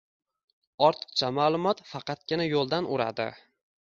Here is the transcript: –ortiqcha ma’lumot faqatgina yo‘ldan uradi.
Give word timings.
–ortiqcha 0.87 1.29
ma’lumot 1.39 1.83
faqatgina 1.91 2.49
yo‘ldan 2.51 2.89
uradi. 2.97 3.29